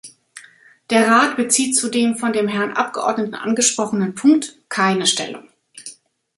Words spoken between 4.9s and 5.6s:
Stellung.